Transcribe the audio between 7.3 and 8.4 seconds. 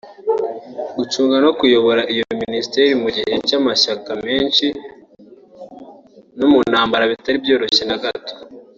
byoroshye na gato